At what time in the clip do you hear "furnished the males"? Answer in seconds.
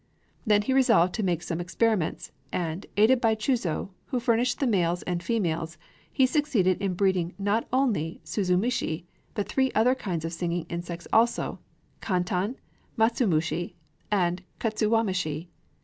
4.19-5.03